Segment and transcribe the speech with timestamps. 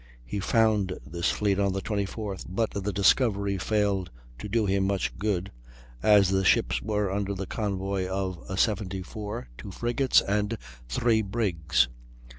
[0.25, 5.15] He found this fleet on the 24th, but the discovery failed to do him much
[5.19, 5.51] good,
[6.01, 10.57] as the ships were under the convoy of a 74, two frigates, and
[10.89, 11.87] three brigs.